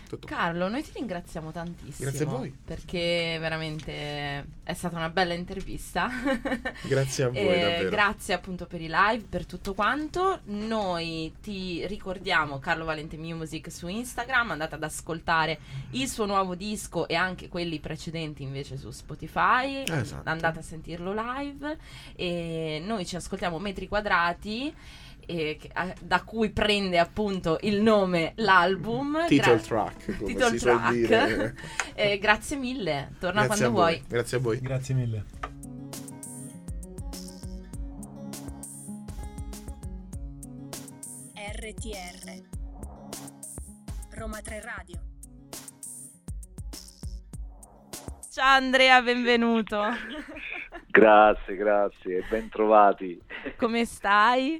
[0.08, 0.26] Tutto.
[0.26, 2.10] Carlo, noi ti ringraziamo tantissimo.
[2.10, 2.56] Grazie a voi.
[2.65, 6.10] Perché veramente è stata una bella intervista.
[6.88, 7.89] Grazie a voi, davvero.
[7.89, 10.41] grazie appunto per i live, per tutto quanto.
[10.46, 15.60] Noi ti ricordiamo Carlo Valente Music su Instagram, andate ad ascoltare
[15.91, 19.84] il suo nuovo disco e anche quelli precedenti invece su Spotify.
[19.86, 20.30] Esatto.
[20.30, 21.78] Andate a sentirlo live
[22.15, 24.74] e noi ci ascoltiamo metri quadrati.
[25.28, 30.50] E che- a- da cui prende appunto il nome l'album Title Gra- track, come Title
[30.52, 30.92] si track.
[30.92, 31.56] dire.
[32.00, 34.60] Eh, grazie mille torna Grazie quando vuoi Grazie a voi.
[34.60, 35.26] Grazie mille.
[41.36, 42.44] RTR
[44.18, 45.00] Roma 3 Radio
[48.32, 49.82] ciao Andrea benvenuto
[50.90, 53.22] Grazie, grazie, ben trovati.
[53.56, 54.60] come stai?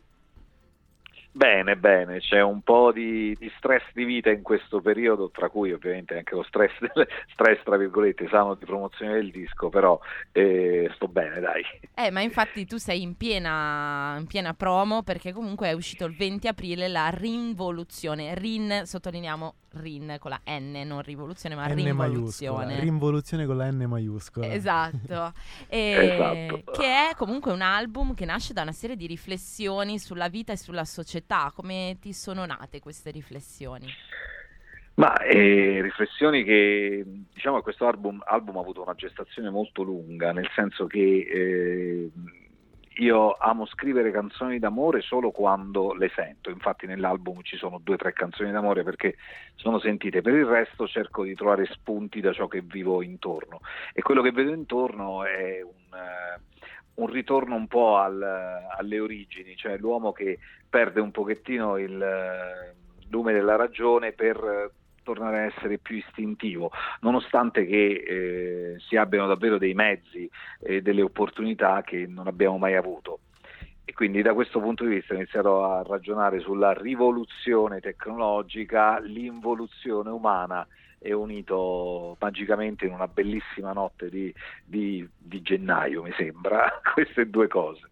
[1.38, 5.71] Bene, bene, c'è un po' di, di stress di vita in questo periodo, tra cui
[5.71, 6.73] ovviamente anche lo stress,
[7.32, 10.00] stress tra virgolette, sano di promozione del disco, però
[10.32, 11.62] eh, sto bene, dai.
[11.93, 16.15] Eh, ma infatti tu sei in piena, in piena promo perché comunque è uscito il
[16.15, 18.34] 20 aprile la Rinvoluzione.
[18.34, 22.05] Rin, sottolineiamo Rin con la N, non rivoluzione, ma N maiuscola.
[22.07, 22.79] Rinvoluzione.
[22.79, 24.53] Rinvoluzione con la N maiuscola.
[24.53, 25.33] Esatto,
[25.67, 26.09] E-
[26.51, 26.71] Esatto.
[26.71, 30.57] che è comunque un album che nasce da una serie di riflessioni sulla vita e
[30.57, 31.51] sulla società.
[31.55, 33.87] Come ti sono nate queste riflessioni?
[34.95, 40.31] Ma eh, riflessioni che diciamo che questo album, album ha avuto una gestazione molto lunga,
[40.31, 40.99] nel senso che
[41.31, 42.09] eh,
[42.97, 47.97] io amo scrivere canzoni d'amore solo quando le sento, infatti nell'album ci sono due o
[47.97, 49.17] tre canzoni d'amore perché
[49.55, 53.62] sono sentite, per il resto cerco di trovare spunti da ciò che vivo intorno.
[53.93, 56.41] E quello che vedo intorno è un, eh,
[56.95, 62.75] un ritorno un po' al- alle origini, cioè l'uomo che perde un pochettino il eh,
[63.10, 64.71] lume della ragione per
[65.07, 71.01] tornare a essere più istintivo, nonostante che eh, si abbiano davvero dei mezzi e delle
[71.01, 73.19] opportunità che non abbiamo mai avuto.
[73.85, 80.09] E quindi da questo punto di vista ho iniziato a ragionare sulla rivoluzione tecnologica, l'involuzione
[80.09, 80.67] umana
[80.99, 84.33] è unito magicamente in una bellissima notte di,
[84.65, 87.87] di- di gennaio, mi sembra, queste due cose.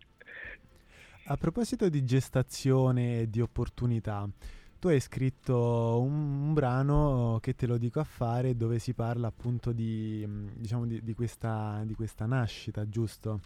[1.28, 4.28] A proposito di gestazione e di opportunità,
[4.80, 9.28] tu hai scritto un, un brano che te lo dico a fare dove si parla
[9.28, 13.42] appunto di, mh, diciamo, di, di questa, di questa nascita, giusto?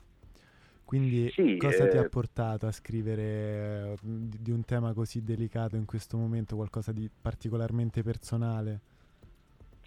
[0.85, 5.23] Quindi Sì, cosa ti eh, ha portato a scrivere eh, di, di un tema così
[5.23, 8.81] delicato in questo momento, qualcosa di particolarmente personale?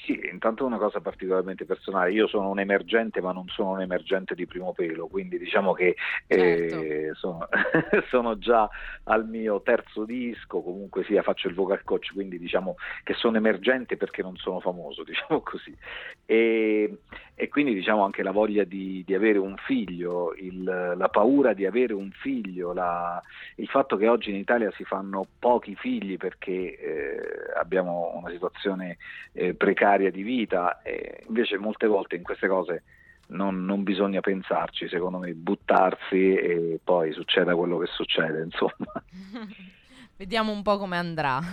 [0.04, 4.34] Sì, intanto una cosa particolarmente personale, io sono un emergente ma non sono un emergente
[4.34, 5.94] di primo pelo, quindi diciamo che
[6.26, 7.46] eh, sono,
[8.10, 8.68] sono già
[9.04, 13.96] al mio terzo disco, comunque sia faccio il vocal coach, quindi diciamo che sono emergente
[13.96, 15.76] perché non sono famoso, diciamo così.
[16.26, 16.98] E,
[17.42, 20.62] e quindi diciamo anche la voglia di, di avere un figlio, il-
[20.96, 23.20] la paura di avere un figlio, la-
[23.56, 27.20] il fatto che oggi in Italia si fanno pochi figli perché eh,
[27.58, 28.98] abbiamo una situazione
[29.32, 32.84] eh, precaria di vita, e invece molte volte in queste cose
[33.30, 38.72] non, non bisogna pensarci, secondo me, buttarsi e poi succeda quello che succede, insomma.
[40.22, 41.40] Vediamo un po' come andrà.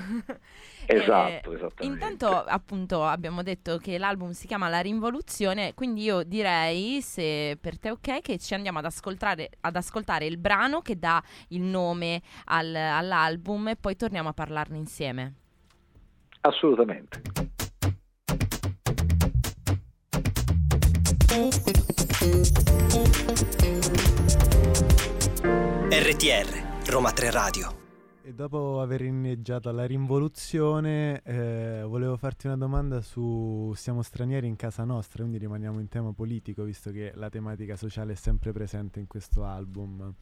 [0.92, 1.84] Esatto, Eh, esattamente.
[1.84, 7.78] Intanto, appunto, abbiamo detto che l'album si chiama La Rinvoluzione, quindi io direi, se per
[7.78, 11.62] te è ok, che ci andiamo ad ascoltare, ad ascoltare il brano che dà il
[11.62, 15.34] nome al- all'album e poi torniamo a parlarne insieme.
[16.42, 17.22] Assolutamente.
[25.92, 27.79] RTR Roma 3 Radio.
[28.40, 34.86] Dopo aver inneggiato alla rinvoluzione, eh, volevo farti una domanda su siamo stranieri in casa
[34.86, 39.08] nostra, quindi rimaniamo in tema politico, visto che la tematica sociale è sempre presente in
[39.08, 40.14] questo album.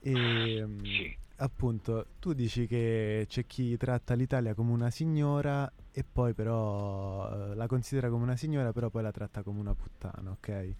[0.00, 1.14] E mm, Sì.
[1.36, 7.54] appunto, tu dici che c'è chi tratta l'Italia come una signora e poi però eh,
[7.54, 10.74] la considera come una signora, però poi la tratta come una puttana, ok?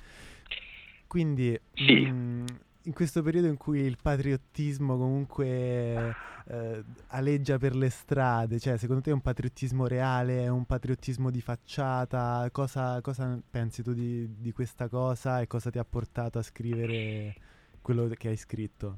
[1.06, 2.06] Quindi Sì.
[2.06, 2.46] mm,
[2.84, 6.14] in questo periodo in cui il patriottismo comunque
[6.46, 11.30] eh, aleggia per le strade, cioè secondo te è un patriottismo reale, è un patriottismo
[11.30, 12.48] di facciata?
[12.52, 17.34] Cosa, cosa pensi tu di, di questa cosa e cosa ti ha portato a scrivere
[17.80, 18.96] quello che hai scritto?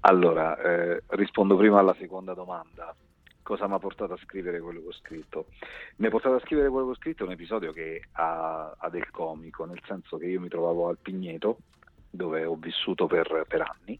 [0.00, 2.94] Allora, eh, rispondo prima alla seconda domanda.
[3.42, 5.46] Cosa mi ha portato a scrivere quello che ho scritto?
[5.96, 9.10] Mi ha portato a scrivere quello che ho scritto un episodio che ha, ha del
[9.10, 11.58] comico, nel senso che io mi trovavo al Pigneto,
[12.10, 13.98] dove ho vissuto per, per anni,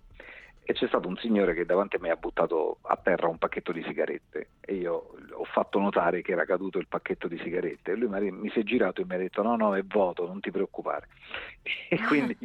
[0.70, 3.72] e c'è stato un signore che davanti a me ha buttato a terra un pacchetto
[3.72, 7.96] di sigarette e io ho fatto notare che era caduto il pacchetto di sigarette e
[7.96, 10.50] lui mi si è girato e mi ha detto no no è vuoto non ti
[10.50, 11.08] preoccupare.
[11.88, 12.36] E quindi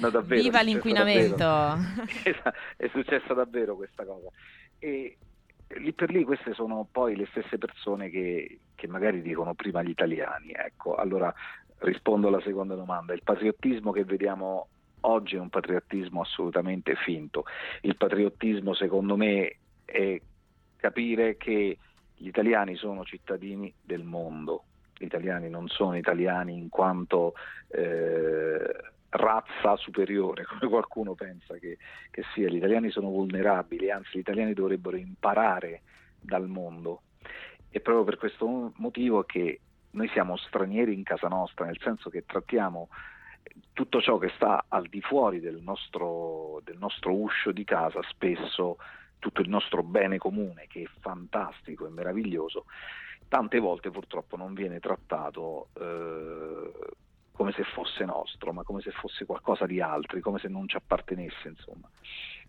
[0.00, 1.36] no, davvero, viva l'inquinamento!
[1.38, 2.52] davvero.
[2.76, 4.28] è successa davvero questa cosa.
[4.78, 5.16] E
[5.76, 9.88] lì per lì queste sono poi le stesse persone che, che magari dicono prima gli
[9.88, 10.94] italiani ecco.
[10.96, 11.32] Allora
[11.82, 14.68] rispondo alla seconda domanda il patriottismo che vediamo
[15.02, 17.44] oggi è un patriottismo assolutamente finto.
[17.82, 20.20] Il patriottismo secondo me è
[20.76, 21.78] capire che
[22.16, 24.64] gli italiani sono cittadini del mondo,
[24.96, 27.34] gli italiani non sono italiani in quanto
[27.68, 28.74] eh,
[29.10, 31.78] razza superiore, come qualcuno pensa che,
[32.10, 35.82] che sia, gli italiani sono vulnerabili, anzi gli italiani dovrebbero imparare
[36.20, 37.02] dal mondo.
[37.70, 39.60] E proprio per questo motivo che
[39.92, 42.88] noi siamo stranieri in casa nostra, nel senso che trattiamo
[43.72, 48.78] tutto ciò che sta al di fuori del nostro, del nostro uscio di casa, spesso
[49.18, 52.66] tutto il nostro bene comune, che è fantastico e meraviglioso,
[53.28, 56.72] tante volte purtroppo non viene trattato eh,
[57.32, 60.76] come se fosse nostro, ma come se fosse qualcosa di altri, come se non ci
[60.76, 61.88] appartenesse, insomma.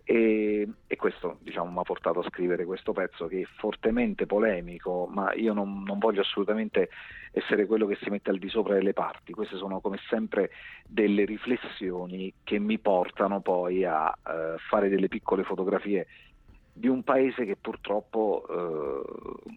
[0.05, 5.07] E, e questo diciamo, mi ha portato a scrivere questo pezzo che è fortemente polemico,
[5.09, 6.89] ma io non, non, voglio assolutamente
[7.31, 9.31] essere quello che si mette al di sopra delle parti.
[9.31, 10.51] Queste sono come sempre
[10.85, 16.07] delle riflessioni che mi portano poi a uh, fare delle piccole fotografie
[16.73, 19.51] di un paese che purtroppo uh,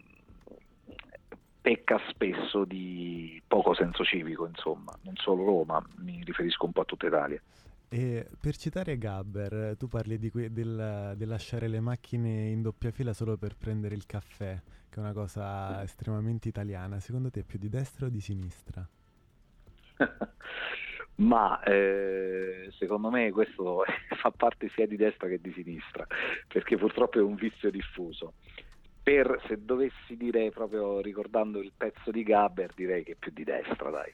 [1.61, 6.85] pecca spesso di poco senso civico, insomma, non solo Roma, mi riferisco un po' a
[6.85, 7.43] tutta Italia.
[7.89, 12.91] E per citare Gabber, tu parli di que- del, del, lasciare le macchine in doppia
[12.91, 16.99] fila solo per prendere il caffè, che è una cosa estremamente italiana.
[16.99, 18.87] Secondo te è più di destra o di sinistra?
[21.17, 23.85] Ma eh, secondo me questo
[24.21, 26.07] fa parte sia di destra che di sinistra,
[26.49, 28.35] perché purtroppo è un vizio diffuso.
[29.03, 33.45] Per, se dovessi dire proprio ricordando il pezzo di Gabber, direi che è più di
[33.45, 34.13] destra, dai.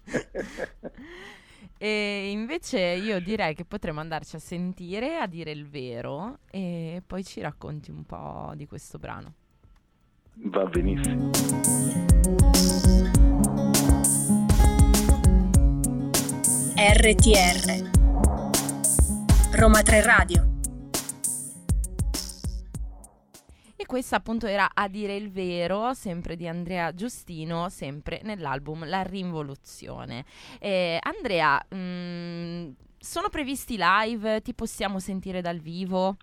[1.78, 7.24] E invece io direi che potremmo andarci a sentire, a dire il vero e poi
[7.24, 9.34] ci racconti un po' di questo brano.
[10.34, 11.30] Va benissimo.
[16.76, 17.90] RTR
[19.52, 20.49] Roma 3 Radio
[23.90, 30.24] questa appunto era A dire il vero, sempre di Andrea Giustino, sempre nell'album La Rinvoluzione.
[30.60, 34.42] Eh, Andrea, mh, mm, sono previsti live?
[34.42, 36.18] Ti possiamo sentire dal vivo?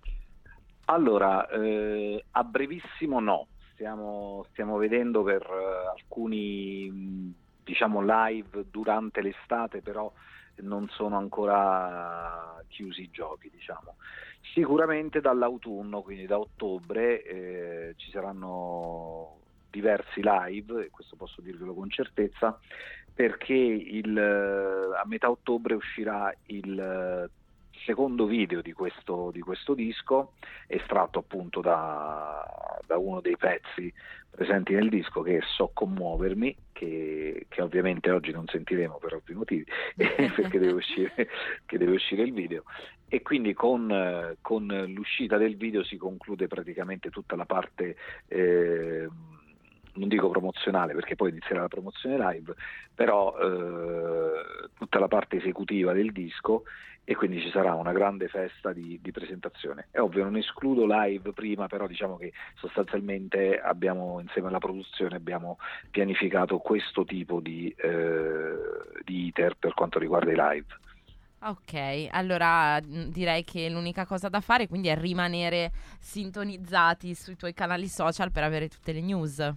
[0.86, 9.82] Allora, eh, a brevissimo no, stiamo, stiamo vedendo per uh, alcuni diciamo live durante l'estate,
[9.82, 10.10] però
[10.62, 13.96] non sono ancora chiusi i giochi, diciamo.
[14.52, 19.40] Sicuramente dall'autunno, quindi da ottobre, eh, ci saranno
[19.70, 22.58] diversi live, e questo posso dirvelo con certezza,
[23.12, 27.30] perché il, a metà ottobre uscirà il
[27.88, 30.32] secondo video di questo, di questo disco,
[30.66, 32.44] estratto appunto da,
[32.86, 33.90] da, uno dei pezzi
[34.30, 39.32] presenti nel disco che è So commuovermi, che, che ovviamente oggi non sentiremo per ovvi
[39.32, 39.64] motivi,
[39.96, 41.28] perché deve uscire,
[41.66, 42.64] deve uscire, il video.
[43.08, 47.96] E quindi con, con, l'uscita del video si conclude praticamente tutta la parte...
[48.26, 49.08] Eh,
[49.94, 52.54] non dico promozionale perché poi inizierà la promozione live,
[52.94, 56.62] però eh, tutta la parte esecutiva del disco
[57.08, 59.88] e quindi ci sarà una grande festa di, di, presentazione.
[59.90, 65.56] È ovvio, non escludo live prima, però diciamo che sostanzialmente abbiamo, insieme alla produzione, abbiamo
[65.90, 68.54] pianificato questo tipo di, eh,
[69.06, 70.66] di iter per quanto riguarda i live.
[71.44, 77.88] Ok, allora direi che l'unica cosa da fare quindi è rimanere sintonizzati sui tuoi canali
[77.88, 79.56] social per avere tutte le news.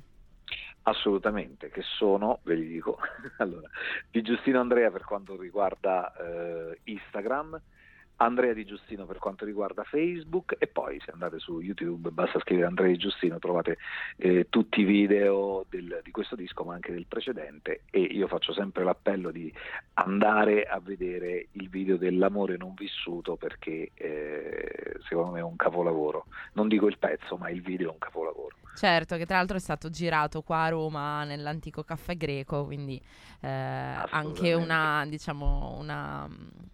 [0.83, 2.97] Assolutamente, che sono, ve li dico,
[3.37, 3.67] allora,
[4.09, 7.61] di Giustino Andrea per quanto riguarda eh, Instagram,
[8.21, 12.67] Andrea Di Giustino per quanto riguarda Facebook e poi se andate su YouTube basta scrivere
[12.67, 13.77] Andrea Di Giustino, trovate
[14.17, 18.53] eh, tutti i video del, di questo disco ma anche del precedente e io faccio
[18.53, 19.51] sempre l'appello di
[19.95, 26.25] andare a vedere il video dell'amore non vissuto perché eh, secondo me è un capolavoro,
[26.53, 28.55] non dico il pezzo ma il video è un capolavoro.
[28.75, 32.99] Certo, che tra l'altro è stato girato qua a Roma nell'antico caffè greco, quindi
[33.41, 36.27] eh, anche una, diciamo, una,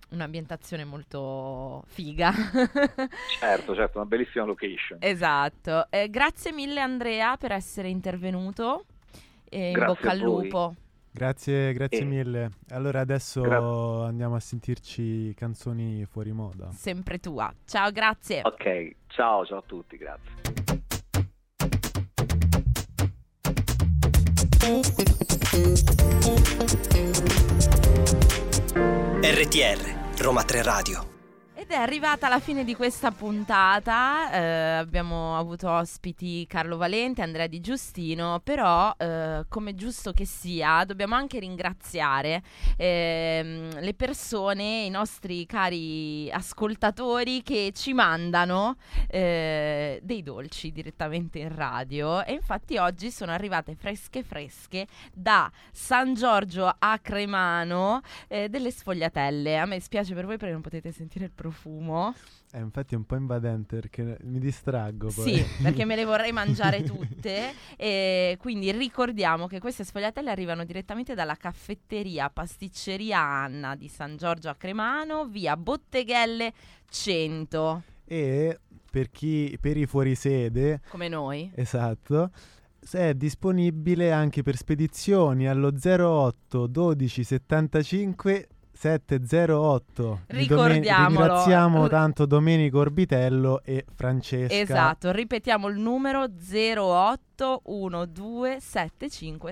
[0.10, 2.32] un'ambientazione molto figa.
[3.40, 5.00] Certo, certo, una bellissima location.
[5.02, 5.88] esatto.
[5.90, 8.86] Eh, grazie mille Andrea per essere intervenuto.
[9.50, 10.76] E in Grazie bocca a al lupo.
[11.10, 12.04] Grazie, grazie Eh.
[12.04, 12.52] mille.
[12.72, 16.70] Allora adesso Gra- andiamo a sentirci canzoni fuori moda.
[16.72, 17.52] Sempre tua.
[17.66, 18.42] Ciao, grazie.
[18.44, 20.67] Ok, ciao, ciao a tutti, grazie.
[29.22, 31.17] RTR, Roma 3 Radio.
[31.70, 34.40] Ed è arrivata la fine di questa puntata, eh,
[34.78, 41.16] abbiamo avuto ospiti Carlo Valente, Andrea Di Giustino, però eh, come giusto che sia dobbiamo
[41.16, 42.42] anche ringraziare
[42.78, 48.78] ehm, le persone, i nostri cari ascoltatori che ci mandano
[49.10, 56.14] eh, dei dolci direttamente in radio e infatti oggi sono arrivate fresche fresche da San
[56.14, 58.00] Giorgio a Cremano
[58.30, 59.58] eh, delle sfogliatelle.
[59.58, 61.56] A me spiace per voi perché non potete sentire il profumo.
[62.52, 65.36] Eh, infatti è un po' invadente perché mi distraggo poi.
[65.36, 67.54] Sì, perché me le vorrei mangiare tutte.
[67.76, 74.50] E quindi ricordiamo che queste sfogliatelle arrivano direttamente dalla caffetteria Pasticceria Anna di San Giorgio
[74.50, 76.54] a Cremano, via Botteghelle
[76.90, 81.52] 100, E per chi per i fuorisede, come noi.
[81.54, 82.32] esatto,
[82.92, 88.48] è disponibile anche per spedizioni allo 08 12 75
[88.78, 90.22] 708.
[90.28, 91.08] Di domen- Ricordiamolo.
[91.20, 94.54] ringraziamo tanto Domenico Orbitello e Francesca.
[94.54, 97.26] Esatto, ripetiamo il numero 08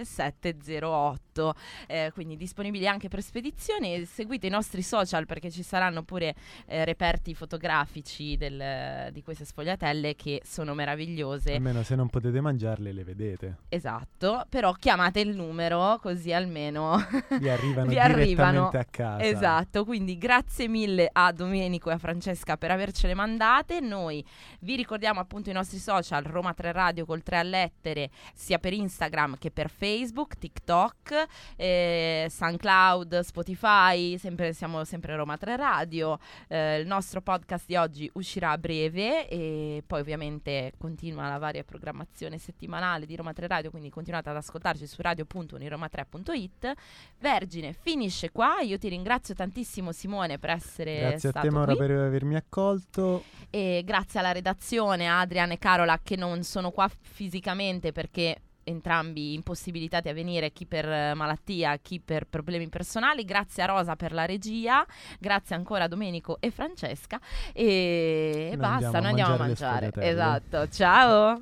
[0.04, 1.54] 708
[1.88, 6.34] eh, quindi disponibili anche per spedizioni seguite i nostri social perché ci saranno pure
[6.66, 12.92] eh, reperti fotografici del- di queste sfogliatelle che sono meravigliose Almeno se non potete mangiarle
[12.94, 13.58] le vedete.
[13.70, 16.98] esatto però chiamate il numero così almeno
[17.40, 18.70] Vi arrivano Vi arrivano.
[18.74, 19.24] a casa.
[19.24, 23.80] Esatto, quindi grazie mille a Domenico e a Francesca per avercele mandate.
[23.80, 24.24] Noi
[24.62, 27.44] vi ricordiamo appunto i nostri social Roma 3 Radio col 3 a
[27.76, 35.38] lettere, sia per Instagram che per Facebook, TikTok, eh, SoundCloud, Spotify, sempre, siamo sempre Roma
[35.38, 36.18] 3 Radio.
[36.48, 41.64] Eh, il nostro podcast di oggi uscirà a breve e poi ovviamente continua la varia
[41.64, 46.74] programmazione settimanale di Roma 3 Radio, quindi continuate ad ascoltarci su radio.uniroma3.it.
[47.20, 51.76] Vergine finisce qua, io ti ringrazio tantissimo Simone per essere Grazie a stato te Maura
[51.76, 53.24] per avermi accolto.
[53.50, 60.10] e grazie alla redazione Adrian e Carola che non sono qua fisicamente perché entrambi impossibilitati
[60.10, 63.24] a venire, chi per eh, malattia, chi per problemi personali.
[63.24, 64.86] Grazie a Rosa per la regia,
[65.20, 67.20] grazie ancora a Domenico e Francesca
[67.54, 69.92] e, Noi basta, noi andiamo a mangiare.
[69.96, 71.42] Esatto, ciao.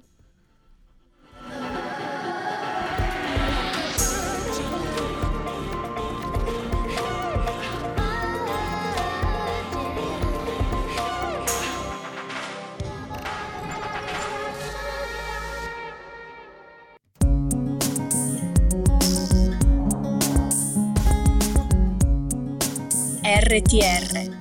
[23.43, 24.37] RTR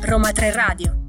[0.00, 1.05] Roma 3 Radio